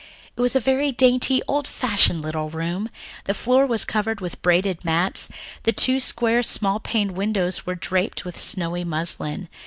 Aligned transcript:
It 0.35 0.41
was 0.41 0.55
a 0.55 0.59
very 0.59 0.91
dainty, 0.91 1.43
old 1.47 1.67
fashioned 1.67 2.23
little 2.23 2.49
room. 2.49 2.89
The 3.25 3.35
floor 3.35 3.67
was 3.67 3.85
covered 3.85 4.19
with 4.19 4.41
braided 4.41 4.83
mats; 4.83 5.29
the 5.61 5.71
two 5.73 5.99
square, 5.99 6.41
small 6.41 6.79
paned 6.79 7.11
windows 7.11 7.67
were 7.67 7.75
draped 7.75 8.25
with 8.25 8.41
snowy 8.41 8.83
muslin. 8.83 9.47